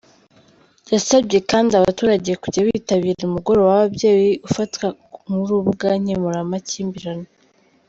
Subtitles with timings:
[0.93, 4.85] Yasabye kandi abaturage kujya bitabira umugoroba w’ababyeyi ufatwa
[5.27, 7.27] nk’urubuga nkemuramakimbirane.